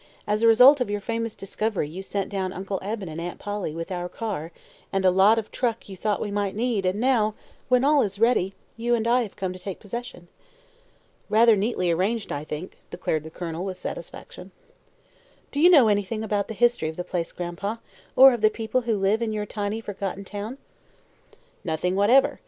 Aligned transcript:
"As 0.25 0.41
a 0.41 0.47
result 0.47 0.81
of 0.81 0.89
your 0.89 0.99
famous 0.99 1.35
discovery 1.35 1.87
you 1.87 2.01
sent 2.01 2.31
down 2.31 2.51
Uncle 2.53 2.79
Eben 2.81 3.07
and 3.07 3.21
Aunt 3.21 3.37
Polly, 3.37 3.75
with 3.75 3.91
our 3.91 4.09
car 4.09 4.51
and 4.91 5.05
a 5.05 5.11
lot 5.11 5.37
of 5.37 5.51
truck 5.51 5.87
you 5.87 5.95
thought 5.95 6.19
we 6.19 6.31
might 6.31 6.55
need, 6.55 6.87
and 6.87 6.99
now 6.99 7.35
when 7.69 7.83
all 7.83 8.01
is 8.01 8.17
ready 8.17 8.55
you 8.75 8.95
and 8.95 9.07
I 9.07 9.21
have 9.21 9.35
come 9.35 9.53
to 9.53 9.59
take 9.59 9.79
possession." 9.79 10.27
"Rather 11.29 11.55
neatly 11.55 11.91
arranged, 11.91 12.31
I 12.31 12.43
think," 12.43 12.79
declared 12.89 13.23
the 13.23 13.29
Colonel, 13.29 13.63
with 13.63 13.77
satisfaction. 13.79 14.49
"Do 15.51 15.61
you 15.61 15.69
know 15.69 15.87
anything 15.87 16.23
about 16.23 16.47
the 16.47 16.55
history 16.55 16.89
of 16.89 16.95
the 16.95 17.03
place, 17.03 17.31
Gran'pa, 17.31 17.77
or 18.15 18.33
of 18.33 18.41
the 18.41 18.49
people 18.49 18.81
who 18.81 18.97
live 18.97 19.21
in 19.21 19.33
your 19.33 19.45
tiny, 19.45 19.81
forgotten 19.81 20.25
town?" 20.25 20.57
"Nothing 21.63 21.95
whatever. 21.95 22.39